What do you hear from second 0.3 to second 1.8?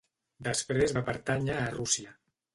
Després va pertànyer a